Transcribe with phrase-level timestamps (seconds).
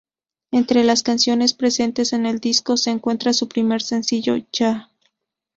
[0.49, 4.89] Entre las canciones presentes en el disco se encuentra su primer sencillo, "Yah!